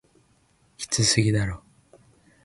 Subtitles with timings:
[0.77, 1.61] きつすぎだろ